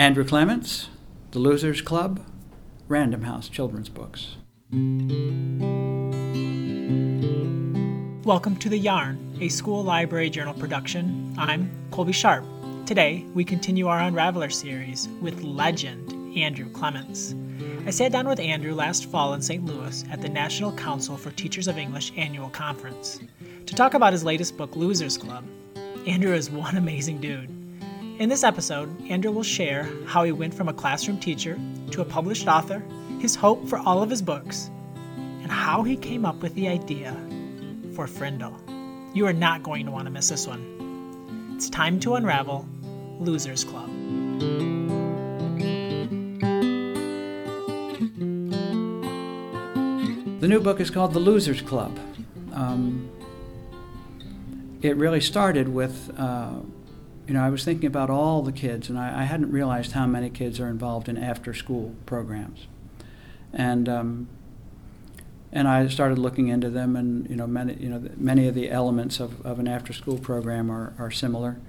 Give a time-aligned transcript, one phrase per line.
[0.00, 0.88] Andrew Clements,
[1.32, 2.24] The Losers Club,
[2.88, 4.36] Random House Children's Books.
[8.24, 11.34] Welcome to The Yarn, a school library journal production.
[11.36, 12.46] I'm Colby Sharp.
[12.86, 17.34] Today, we continue our Unraveled series with legend Andrew Clements.
[17.86, 19.66] I sat down with Andrew last fall in St.
[19.66, 23.20] Louis at the National Council for Teachers of English annual conference
[23.66, 25.44] to talk about his latest book, Losers Club.
[26.06, 27.59] Andrew is one amazing dude.
[28.20, 31.58] In this episode, Andrew will share how he went from a classroom teacher
[31.90, 32.82] to a published author,
[33.18, 34.70] his hope for all of his books,
[35.16, 37.16] and how he came up with the idea
[37.94, 38.60] for Frindle.
[39.14, 41.54] You are not going to want to miss this one.
[41.56, 42.68] It's time to unravel
[43.20, 43.88] Losers Club.
[50.40, 51.98] The new book is called The Losers Club.
[52.52, 53.10] Um,
[54.82, 56.56] it really started with, uh,
[57.30, 60.04] you know, I was thinking about all the kids, and I, I, hadn't realized how
[60.04, 62.66] many kids are involved in after-school programs,
[63.52, 64.28] and um,
[65.52, 68.68] and I started looking into them, and you know, many you know many of the
[68.68, 71.60] elements of, of an after-school program are, are similar,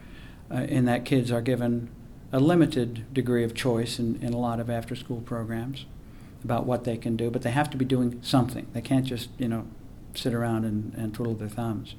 [0.49, 1.89] uh, in that kids are given
[2.31, 5.85] a limited degree of choice in, in a lot of after-school programs
[6.43, 8.65] about what they can do, but they have to be doing something.
[8.73, 9.67] They can't just, you know,
[10.15, 11.93] sit around and, and twiddle their thumbs.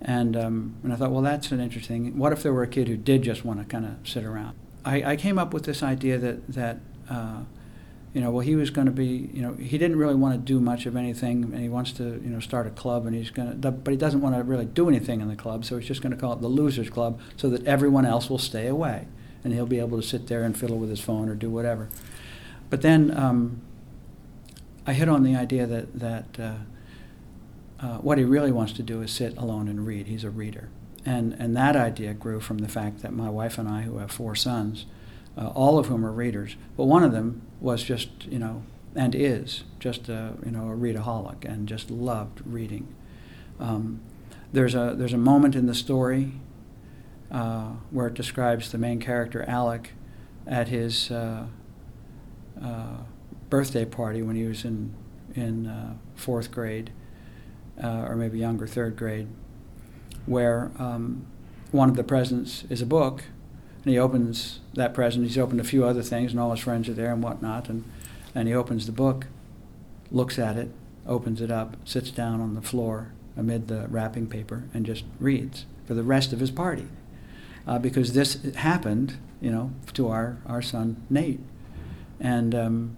[0.00, 2.16] And, um, and I thought, well, that's an interesting.
[2.18, 4.56] What if there were a kid who did just want to kind of sit around?
[4.84, 6.78] I, I came up with this idea that, that
[7.10, 7.40] uh,
[8.14, 10.38] you know, well, he was going to be, you know, he didn't really want to
[10.38, 13.30] do much of anything, and he wants to, you know, start a club, and he's
[13.30, 15.86] going to, but he doesn't want to really do anything in the club, so he's
[15.86, 19.06] just going to call it the Losers Club, so that everyone else will stay away,
[19.44, 21.88] and he'll be able to sit there and fiddle with his phone or do whatever.
[22.70, 23.60] But then um,
[24.86, 26.54] I hit on the idea that, that uh,
[27.80, 30.06] uh, what he really wants to do is sit alone and read.
[30.06, 30.68] He's a reader.
[31.04, 34.10] And, and that idea grew from the fact that my wife and I, who have
[34.10, 34.86] four sons,
[35.36, 38.62] uh, all of whom are readers, but one of them was just, you know,
[38.94, 42.88] and is just a, you know, a readaholic and just loved reading.
[43.60, 44.00] Um,
[44.52, 46.32] there's, a, there's a moment in the story
[47.30, 49.92] uh, where it describes the main character, Alec,
[50.46, 51.46] at his uh,
[52.62, 52.96] uh,
[53.50, 54.94] birthday party when he was in
[55.34, 56.90] in fourth grade,
[57.82, 59.28] uh, or maybe younger, third grade,
[60.26, 61.26] where um,
[61.70, 63.24] one of the presents is a book,
[63.84, 65.24] and he opens that present.
[65.24, 67.84] He's opened a few other things, and all his friends are there and whatnot, and
[68.34, 69.26] and he opens the book,
[70.10, 70.70] looks at it,
[71.06, 75.64] opens it up, sits down on the floor amid the wrapping paper, and just reads
[75.86, 76.86] for the rest of his party,
[77.66, 81.40] uh, because this happened, you know, to our our son Nate
[82.20, 82.96] and um,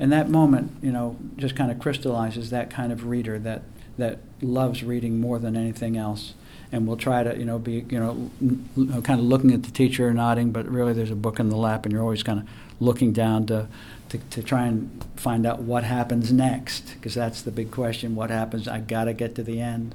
[0.00, 3.62] and that moment, you know, just kind of crystallizes that kind of reader that
[3.98, 6.34] that loves reading more than anything else,
[6.72, 10.08] and will try to, you know, be, you know, kind of looking at the teacher,
[10.08, 12.48] and nodding, but really there's a book in the lap, and you're always kind of
[12.80, 13.68] looking down to.
[14.08, 18.14] To, to try and find out what happens next, because that's the big question.
[18.14, 18.66] What happens?
[18.66, 19.94] I got to get to the end.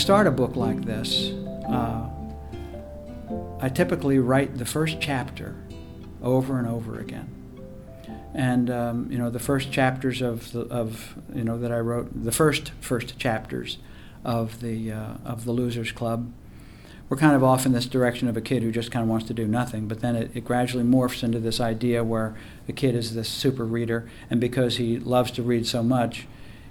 [0.00, 1.30] Start a book like this,
[1.68, 2.08] uh,
[3.60, 5.54] I typically write the first chapter
[6.22, 7.28] over and over again.
[8.32, 12.24] And um, you know, the first chapters of the, of you know that I wrote,
[12.24, 13.78] the first first chapters
[14.24, 16.32] of the uh, of the Losers Club,
[17.08, 19.26] were kind of off in this direction of a kid who just kind of wants
[19.26, 19.86] to do nothing.
[19.88, 22.36] But then it, it gradually morphs into this idea where
[22.66, 26.26] the kid is this super reader, and because he loves to read so much,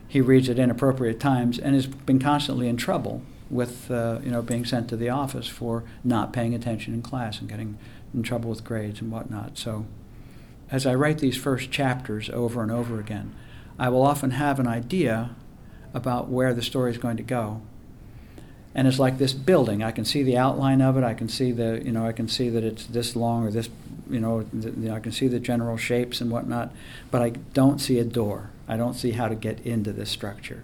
[0.09, 4.41] he reads at inappropriate times and has been constantly in trouble with uh, you know
[4.41, 7.77] being sent to the office for not paying attention in class and getting
[8.13, 9.57] in trouble with grades and whatnot.
[9.57, 9.85] So
[10.71, 13.33] as I write these first chapters over and over again,
[13.77, 15.35] I will often have an idea
[15.93, 17.61] about where the story is going to go.
[18.75, 19.81] And it's like this building.
[19.81, 21.03] I can see the outline of it.
[21.03, 23.69] I can see the, you know, I can see that it's this long or this,
[24.09, 26.73] you know, the, I can see the general shapes and whatnot,
[27.11, 28.49] but I don't see a door.
[28.67, 30.63] I don't see how to get into this structure.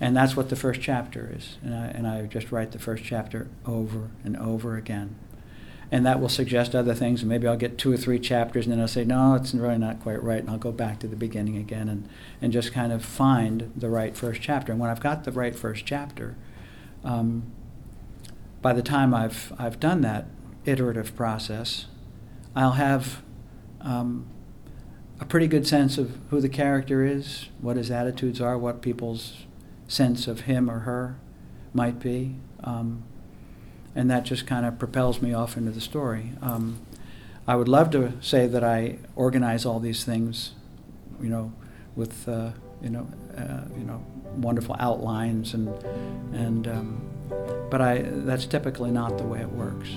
[0.00, 1.56] And that's what the first chapter is.
[1.62, 5.16] And I, and I just write the first chapter over and over again.
[5.90, 7.22] And that will suggest other things.
[7.22, 9.78] And maybe I'll get two or three chapters and then I'll say, no, it's really
[9.78, 10.40] not quite right.
[10.40, 12.08] And I'll go back to the beginning again and,
[12.42, 14.72] and just kind of find the right first chapter.
[14.72, 16.34] And when I've got the right first chapter,
[17.04, 17.44] um,
[18.60, 20.26] by the time I've, I've done that
[20.64, 21.86] iterative process,
[22.56, 23.22] I'll have
[23.82, 24.26] um,
[25.20, 29.44] a pretty good sense of who the character is, what his attitudes are, what people's
[29.86, 31.18] sense of him or her
[31.74, 32.36] might be.
[32.64, 33.04] Um,
[33.94, 36.32] and that just kind of propels me off into the story.
[36.40, 36.80] Um,
[37.46, 40.52] I would love to say that I organize all these things,
[41.20, 41.52] you know,
[41.94, 42.50] with uh,
[42.82, 43.06] you know,
[43.36, 44.04] uh, you know,
[44.36, 45.68] wonderful outlines and
[46.34, 47.00] and um,
[47.70, 49.88] but I that's typically not the way it works.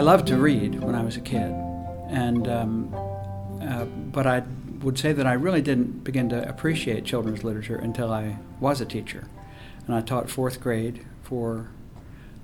[0.00, 1.52] I loved to read when I was a kid,
[2.08, 2.94] and um,
[3.60, 4.44] uh, but I
[4.80, 8.86] would say that I really didn't begin to appreciate children's literature until I was a
[8.86, 9.28] teacher,
[9.84, 11.68] and I taught fourth grade for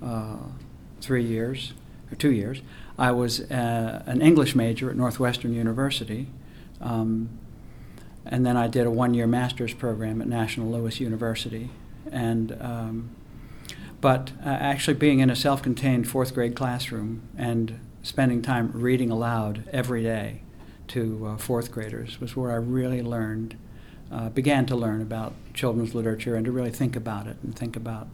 [0.03, 0.37] uh,
[1.01, 1.73] three years
[2.11, 2.61] or two years.
[2.95, 6.27] I was uh, an English major at Northwestern University,
[6.79, 7.27] um,
[8.23, 11.71] and then I did a one-year master's program at National Louis University,
[12.11, 13.09] and um,
[14.01, 19.67] but uh, actually being in a self-contained fourth grade classroom and spending time reading aloud
[19.71, 20.41] every day
[20.87, 23.57] to uh, fourth graders was where I really learned,
[24.11, 27.75] uh, began to learn about children's literature and to really think about it and think
[27.75, 28.07] about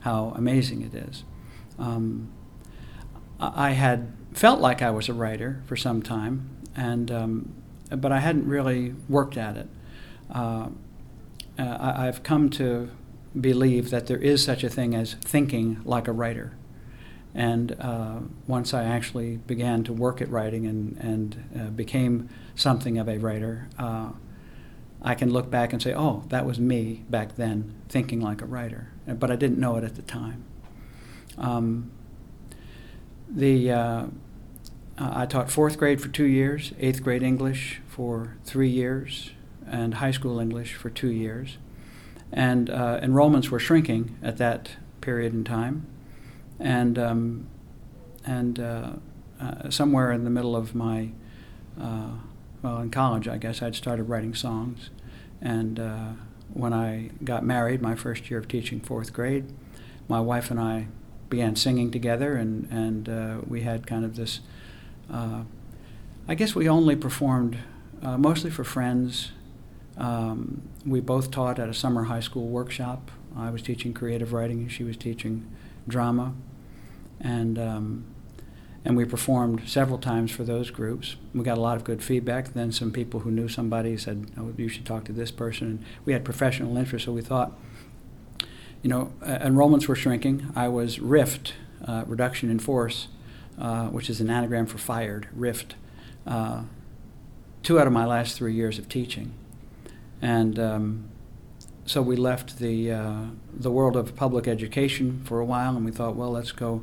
[0.00, 1.24] how amazing it is.
[1.78, 2.32] Um,
[3.38, 7.54] I had felt like I was a writer for some time, and um,
[7.90, 9.68] but I hadn't really worked at it.
[10.32, 10.68] Uh,
[11.58, 12.90] uh I, have come to
[13.40, 16.56] believe that there is such a thing as thinking like a writer.
[17.34, 22.98] And uh, once I actually began to work at writing and, and uh, became something
[22.98, 24.12] of a writer, uh,
[25.02, 28.46] I can look back and say, oh, that was me back then thinking like a
[28.46, 28.92] writer.
[29.06, 30.44] But I didn't know it at the time.
[31.36, 31.90] Um,
[33.28, 34.06] the, uh,
[34.98, 39.32] I taught fourth grade for two years, eighth grade English for three years,
[39.66, 41.58] and high school English for two years.
[42.32, 44.70] And uh, enrollments were shrinking at that
[45.00, 45.86] period in time.
[46.58, 47.46] And um,
[48.26, 48.90] and uh,
[49.40, 51.10] uh, somewhere in the middle of my
[51.80, 52.10] uh,
[52.62, 54.90] well in college I guess I'd started writing songs.
[55.40, 56.08] And uh,
[56.52, 59.52] when I got married my first year of teaching fourth grade
[60.08, 60.88] my wife and I
[61.28, 62.34] began singing together.
[62.34, 64.40] And and uh, we had kind of this
[66.28, 67.58] I guess we only performed
[68.02, 69.30] mostly for friends
[69.96, 74.60] um, we both taught at a summer high school workshop I was teaching creative writing
[74.60, 75.46] and she was teaching
[75.86, 76.34] drama,
[77.20, 78.04] and um,
[78.84, 81.16] and we performed several times for those groups.
[81.34, 82.54] We got a lot of good feedback.
[82.54, 85.84] Then some people who knew somebody said, "Oh, you should talk to this person." And
[86.04, 87.52] we had professional interest, so we thought,
[88.82, 90.50] you know, uh, enrollments were shrinking.
[90.56, 91.52] I was RIFT,
[91.84, 93.08] uh, reduction in force,
[93.58, 95.28] uh, which is an anagram for fired.
[95.34, 95.74] RIFT.
[96.26, 96.62] Uh,
[97.62, 99.34] two out of my last three years of teaching,
[100.20, 101.08] and um,
[101.84, 103.22] so we left the uh,
[103.54, 106.82] the world of public education for a while, and we thought, well, let's go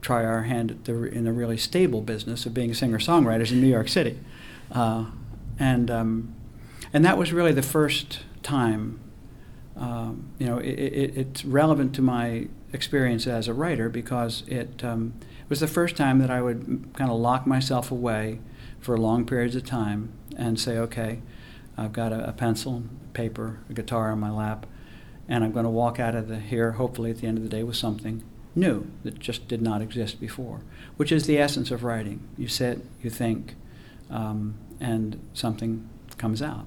[0.00, 3.68] try our hand the, in a really stable business of being singer songwriters in New
[3.68, 4.18] York City,
[4.72, 5.06] uh,
[5.58, 6.34] and um,
[6.92, 9.00] and that was really the first time.
[9.76, 14.82] Um, you know, it, it, it's relevant to my experience as a writer because it
[14.84, 15.14] um,
[15.48, 18.40] was the first time that I would kind of lock myself away
[18.80, 21.20] for long periods of time and say, okay,
[21.78, 22.82] I've got a, a pencil,
[23.12, 24.66] paper, a guitar on my lap,
[25.28, 27.50] and I'm going to walk out of the here, hopefully at the end of the
[27.50, 28.22] day, with something
[28.54, 30.60] new that just did not exist before,
[30.96, 32.26] which is the essence of writing.
[32.36, 33.54] You sit, you think,
[34.10, 36.66] um, and something comes out.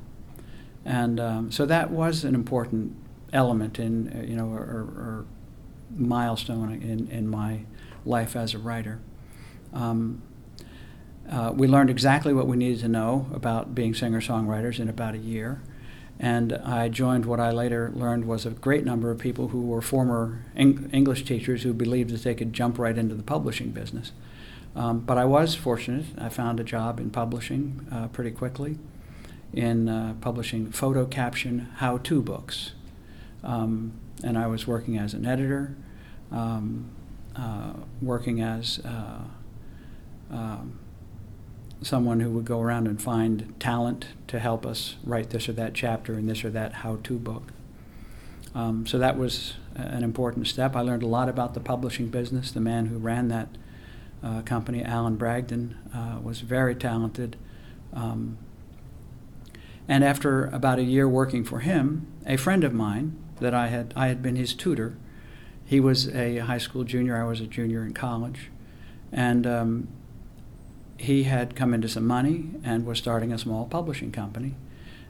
[0.85, 2.95] And um, so that was an important
[3.33, 5.25] element in, uh, you know, or, or,
[5.93, 7.59] milestone in, in my
[8.05, 9.01] life as a writer.
[9.73, 10.21] Um,
[11.29, 15.15] uh, we learned exactly what we needed to know about being singer songwriters in about
[15.15, 15.61] a year.
[16.19, 19.81] And I joined what I later learned was a great number of people who were
[19.81, 24.11] former Eng- English teachers who believed that they could jump right into the publishing business.
[24.75, 26.05] Um, but I was fortunate.
[26.17, 28.77] I found a job in publishing uh, pretty quickly,
[29.51, 32.73] in uh, publishing photo caption how to books.
[33.43, 35.75] Um, and I was working as an editor,
[36.31, 36.91] um,
[37.35, 39.23] uh, working as uh,
[40.29, 40.79] um,
[41.81, 45.73] someone who would go around and find talent to help us write this or that
[45.73, 47.51] chapter in this or that how to book.
[48.53, 50.75] Um, so that was an important step.
[50.75, 52.51] I learned a lot about the publishing business.
[52.51, 53.47] The man who ran that
[54.23, 57.37] uh, company, Allen Bragdon, uh, was very talented.
[57.93, 58.37] Um,
[59.87, 63.93] and after about a year working for him, a friend of mine that I had,
[63.95, 64.95] I had been his tutor.
[65.65, 67.19] He was a high school junior.
[67.19, 68.49] I was a junior in college,
[69.11, 69.87] and um,
[71.01, 74.53] he had come into some money and was starting a small publishing company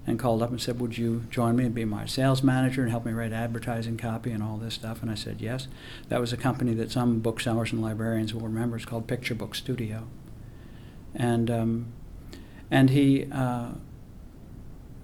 [0.08, 2.90] and called up and said, Would you join me and be my sales manager and
[2.90, 5.02] help me write advertising copy and all this stuff?
[5.02, 5.68] And I said, Yes.
[6.08, 8.78] That was a company that some booksellers and librarians will remember.
[8.78, 10.08] It's called Picture Book Studio.
[11.14, 11.88] And, um,
[12.72, 13.72] and he uh,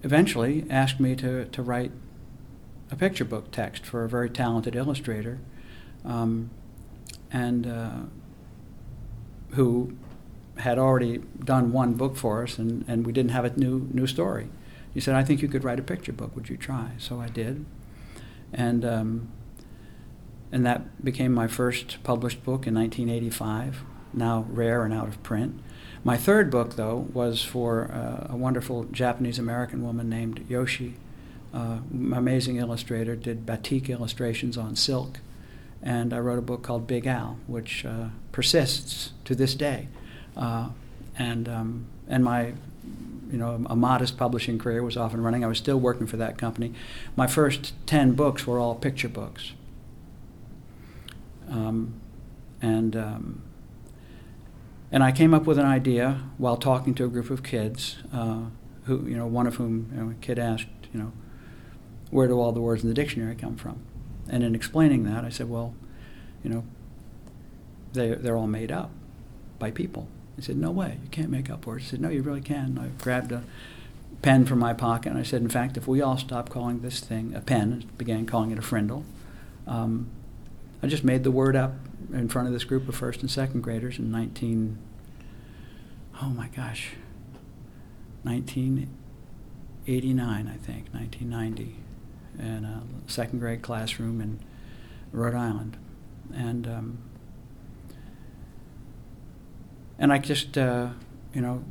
[0.03, 1.91] eventually asked me to, to write
[2.89, 5.39] a picture book text for a very talented illustrator,
[6.05, 6.49] um,
[7.29, 7.99] and uh,
[9.51, 9.97] who
[10.59, 14.07] had already done one book for us, and, and we didn't have a new new
[14.07, 14.49] story.
[14.93, 16.35] He said, "I think you could write a picture book.
[16.35, 17.65] Would you try?" So I did,
[18.53, 19.29] and um,
[20.51, 23.83] and that became my first published book in 1985.
[24.13, 25.59] Now rare and out of print.
[26.03, 30.95] My third book, though, was for uh, a wonderful Japanese American woman named Yoshi,
[31.53, 35.19] uh, amazing illustrator, did batik illustrations on silk.
[35.81, 39.89] And I wrote a book called Big Al, which uh, persists to this day.
[40.37, 40.69] Uh,
[41.17, 42.53] and, um, and my
[43.31, 45.43] you know, a modest publishing career was off and running.
[45.43, 46.73] I was still working for that company.
[47.17, 49.51] My first 10 books were all picture books.
[51.49, 51.99] Um,
[52.61, 53.41] and um,
[54.91, 58.43] and I came up with an idea while talking to a group of kids, uh,
[58.85, 61.11] who, you know, one of whom, you know, a kid asked, you know,
[62.09, 63.81] where do all the words in the dictionary come from?
[64.29, 65.75] And in explaining that, I said, well,
[66.41, 66.63] you know,
[67.91, 68.91] they, they're all made up
[69.59, 70.07] by people.
[70.37, 71.85] He said, no way, you can't make up words.
[71.85, 72.77] I said, no, you really can.
[72.79, 73.41] I grabbed a
[74.21, 76.99] pen from my pocket and I said, in fact, if we all stop calling this
[76.99, 79.03] thing a pen, and began calling it a frindle,
[79.65, 80.11] um,
[80.81, 81.73] I just made the word up
[82.13, 84.77] in front of this group of first and second graders in 19,
[86.21, 86.91] oh my gosh,
[88.23, 91.75] 1989, I think, 1990,
[92.37, 94.39] in a second grade classroom in
[95.11, 95.77] Rhode Island.
[96.33, 96.99] And, um,
[99.99, 100.89] and I just, uh,
[101.33, 101.63] you know,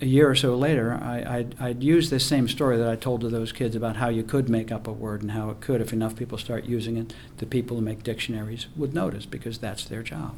[0.00, 3.20] a year or so later, I, I'd, I'd use this same story that I told
[3.22, 5.80] to those kids about how you could make up a word and how it could,
[5.80, 9.84] if enough people start using it, the people who make dictionaries would notice because that's
[9.84, 10.36] their job.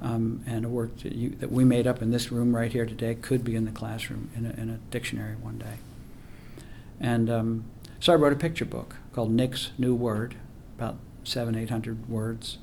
[0.00, 2.86] Um, and a word that, you, that, we made up in this room right here
[2.86, 5.78] today could be in the classroom in a, in a dictionary one day.
[7.00, 7.64] And um,
[7.98, 10.36] so I wrote a picture book called Nick's New Word,
[10.76, 12.58] about seven, eight hundred words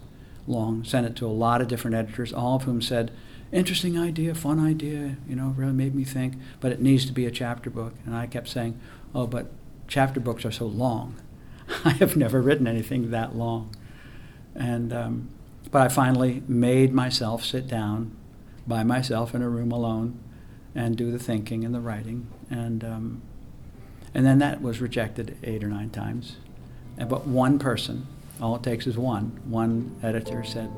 [0.48, 3.12] long, sent it to a lot of different editors, all of whom said,
[3.52, 7.26] interesting idea, fun idea, you know, really made me think, but it needs to be
[7.26, 7.94] a chapter book.
[8.06, 8.80] And I kept saying,
[9.14, 9.52] oh, but
[9.88, 11.16] chapter books are so long.
[11.86, 13.76] I have never written anything that long.
[14.56, 15.30] And, um,
[15.72, 18.16] but I finally made myself sit down
[18.68, 20.20] by myself in a room alone
[20.74, 22.28] and do the thinking and the writing.
[22.50, 23.22] And, um,
[24.14, 26.38] and then that was rejected eight or nine times.
[26.98, 28.08] And, but one person,
[28.42, 30.70] all it takes is one, one editor said,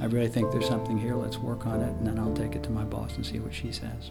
[0.00, 2.62] I really think there's something here, let's work on it, and then I'll take it
[2.64, 4.10] to my boss and see what she says.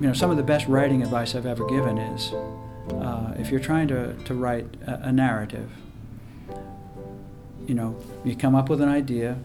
[0.00, 2.32] You know, some of the best writing advice I've ever given is
[2.94, 5.70] uh, if you're trying to, to write a, a narrative,
[7.66, 9.38] you know, you come up with an idea,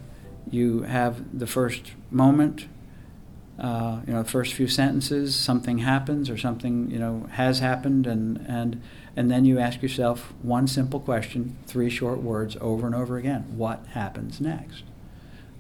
[0.50, 2.67] you have the first moment,
[3.60, 8.06] uh, you know, the first few sentences, something happens or something, you know, has happened,
[8.06, 8.82] and, and,
[9.16, 13.46] and then you ask yourself one simple question, three short words over and over again.
[13.58, 14.84] What happens next?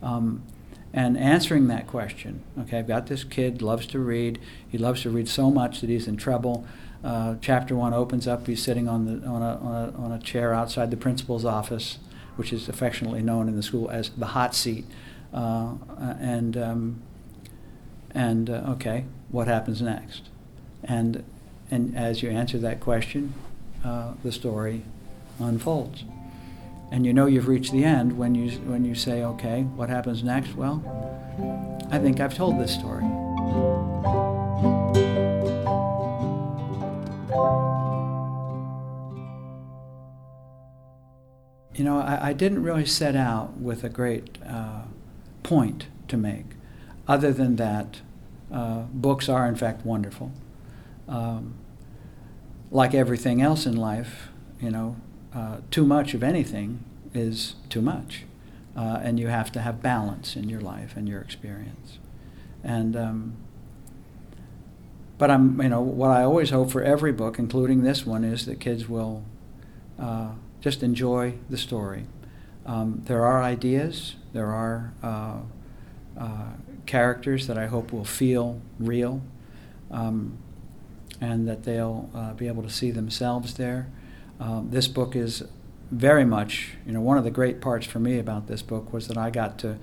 [0.03, 0.43] Um,
[0.93, 4.39] and answering that question, okay, I've got this kid, loves to read.
[4.67, 6.65] He loves to read so much that he's in trouble.
[7.03, 10.19] Uh, chapter one opens up, he's sitting on, the, on, a, on, a, on a
[10.19, 11.99] chair outside the principal's office,
[12.35, 14.85] which is affectionately known in the school as the hot seat.
[15.33, 15.75] Uh,
[16.19, 17.01] and um,
[18.11, 20.29] and uh, okay, what happens next?
[20.83, 21.23] And
[21.69, 23.33] and as you answer that question,
[23.83, 24.83] uh, the story
[25.39, 26.03] unfolds.
[26.89, 30.23] And you know you've reached the end when you when you say, okay, what happens
[30.23, 30.55] next?
[30.55, 30.81] Well,
[31.91, 33.03] I think I've told this story.
[41.75, 44.83] You know, I, I didn't really set out with a great uh,
[45.43, 46.56] point to make
[47.07, 48.01] other than that,
[48.51, 50.31] uh, books are in fact wonderful.
[51.07, 51.55] Um,
[52.71, 54.97] like everything else in life, you know,
[55.33, 56.83] uh, too much of anything
[57.13, 58.23] is too much.
[58.75, 61.97] Uh, and you have to have balance in your life and your experience.
[62.63, 63.33] And, um,
[65.17, 68.45] but I'm, you know, what I always hope for every book, including this one, is
[68.45, 69.23] that kids will
[69.97, 72.05] uh, just enjoy the story.
[72.65, 74.93] Um, there are ideas, there are
[76.17, 76.51] uh,
[76.85, 79.21] characters that I hope will feel real
[79.91, 80.37] um,
[81.21, 83.87] and that they'll uh, be able to see themselves there.
[84.39, 85.43] Um, this book is
[85.91, 89.07] very much, you know, one of the great parts for me about this book was
[89.07, 89.77] that I got to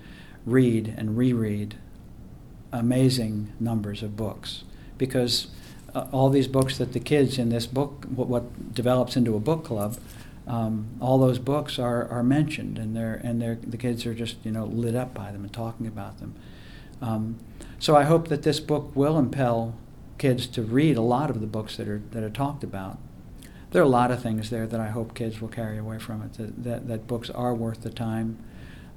[0.45, 1.75] read and reread
[2.71, 4.63] amazing numbers of books
[4.97, 5.47] because
[5.93, 9.39] uh, all these books that the kids in this book, what, what develops into a
[9.39, 9.97] book club,
[10.47, 14.37] um, all those books are, are mentioned and they're and they're, the kids are just
[14.43, 16.35] you know lit up by them and talking about them.
[17.01, 17.37] Um,
[17.79, 19.75] so I hope that this book will impel
[20.17, 22.99] kids to read a lot of the books that are that are talked about.
[23.71, 26.21] There are a lot of things there that I hope kids will carry away from
[26.21, 26.33] it.
[26.33, 28.37] That that, that books are worth the time,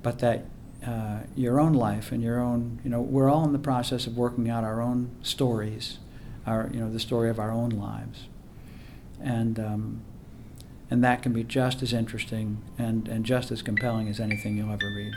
[0.02, 0.44] but that
[0.86, 4.18] uh, your own life and your own you know we're all in the process of
[4.18, 5.98] working out our own stories,
[6.46, 8.28] our you know the story of our own lives,
[9.18, 9.58] and.
[9.58, 10.02] Um,
[10.90, 14.72] and that can be just as interesting and, and just as compelling as anything you'll
[14.72, 15.14] ever read.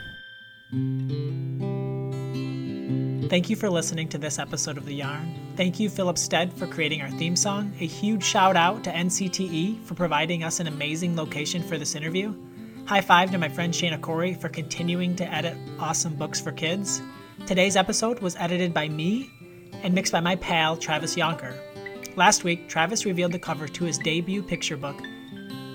[3.30, 5.34] Thank you for listening to this episode of The Yarn.
[5.56, 7.74] Thank you, Philip Stead, for creating our theme song.
[7.80, 12.34] A huge shout out to NCTE for providing us an amazing location for this interview.
[12.86, 17.02] High five to my friend Shana Corey for continuing to edit awesome books for kids.
[17.46, 19.30] Today's episode was edited by me
[19.84, 21.56] and mixed by my pal, Travis Jonker.
[22.18, 25.02] Last week, Travis revealed the cover to his debut picture book,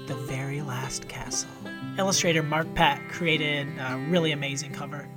[0.06, 1.50] The Very Last Castle.
[1.98, 5.08] Illustrator Mark Pett created a really amazing cover.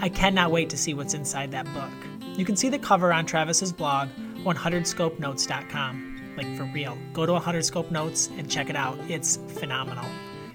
[0.00, 1.92] I cannot wait to see what's inside that book.
[2.36, 6.34] You can see the cover on Travis's blog, 100scopenotes.com.
[6.36, 6.98] Like for real.
[7.12, 8.98] Go to 100scope notes and check it out.
[9.08, 10.06] It's phenomenal.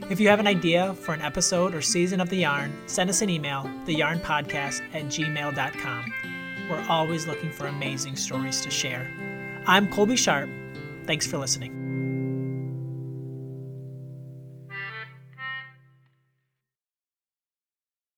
[0.10, 3.22] If you have an idea for an episode or season of The Yarn, send us
[3.22, 6.14] an email, theyarnpodcast at gmail.com.
[6.70, 9.10] We're always looking for amazing stories to share.
[9.68, 10.50] I'm Colby Sharp.
[11.06, 11.79] Thanks for listening.